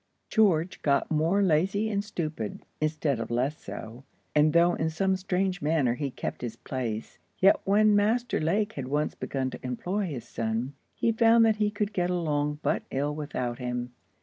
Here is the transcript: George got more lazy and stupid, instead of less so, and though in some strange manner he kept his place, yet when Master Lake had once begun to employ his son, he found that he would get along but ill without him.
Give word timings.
George 0.31 0.81
got 0.81 1.11
more 1.11 1.43
lazy 1.43 1.87
and 1.87 2.03
stupid, 2.03 2.65
instead 2.81 3.19
of 3.19 3.29
less 3.29 3.55
so, 3.63 4.03
and 4.33 4.51
though 4.51 4.73
in 4.73 4.89
some 4.89 5.15
strange 5.15 5.61
manner 5.61 5.93
he 5.93 6.09
kept 6.09 6.41
his 6.41 6.55
place, 6.55 7.19
yet 7.37 7.57
when 7.65 7.95
Master 7.95 8.39
Lake 8.39 8.73
had 8.73 8.87
once 8.87 9.13
begun 9.13 9.51
to 9.51 9.63
employ 9.63 10.07
his 10.07 10.27
son, 10.27 10.73
he 10.95 11.11
found 11.11 11.45
that 11.45 11.57
he 11.57 11.71
would 11.79 11.93
get 11.93 12.09
along 12.09 12.57
but 12.63 12.81
ill 12.89 13.13
without 13.13 13.59
him. 13.59 13.91